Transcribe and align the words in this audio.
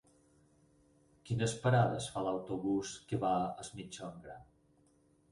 Quines 1.29 1.51
parades 1.65 2.07
fa 2.15 2.23
l'autobús 2.27 2.93
que 3.11 3.19
va 3.25 3.31
a 3.41 3.51
Es 3.65 3.69
Migjorn 3.81 4.17
Gran? 4.25 4.49